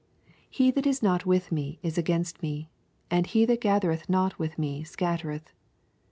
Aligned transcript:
23 0.51 0.65
He 0.65 0.71
that 0.71 0.87
is 0.87 1.03
not 1.03 1.27
with 1.27 1.51
me 1.51 1.77
is 1.83 1.95
against 1.95 2.41
me: 2.41 2.71
and 3.11 3.27
he 3.27 3.45
that 3.45 3.61
gathereth 3.61 4.09
not 4.09 4.39
with 4.39 4.57
me 4.57 4.83
scattereth. 4.83 5.53